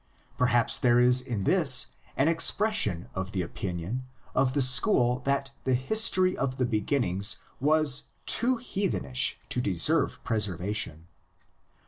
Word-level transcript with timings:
Perhaps 0.35 0.79
there 0.79 0.99
is 0.99 1.21
in 1.21 1.43
this 1.43 1.89
an 2.17 2.27
expression 2.27 3.07
of 3.13 3.33
the 3.33 3.43
opinion 3.43 4.01
of 4.33 4.55
the 4.55 4.61
school 4.63 5.19
that 5.25 5.51
the 5.63 5.75
history 5.75 6.35
of 6.35 6.55
the 6.57 6.65
beginnings 6.65 7.35
was 7.59 8.05
too 8.25 8.57
heathenish 8.57 9.35
to 9.49 9.61
deserve 9.61 10.19
preservation. 10.23 11.05